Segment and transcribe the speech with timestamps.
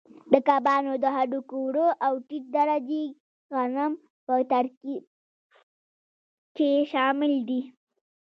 [0.31, 3.03] د کبانو د هډوکو اوړه او ټیټ درجې
[3.55, 3.91] غنم
[4.25, 5.03] په ترکیب
[6.55, 7.61] کې شامل دي.